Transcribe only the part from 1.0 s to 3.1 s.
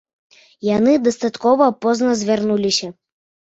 дастаткова позна звярнуліся.